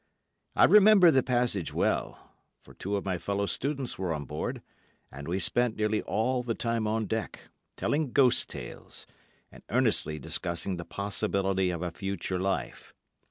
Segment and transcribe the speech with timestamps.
[0.55, 2.31] I remember the passage well,
[2.63, 4.63] for two of my fellow students were on board,
[5.11, 9.05] and we spent nearly all the time on deck, telling ghost tales,
[9.51, 12.95] and earnestly discussing the possibility of a future life.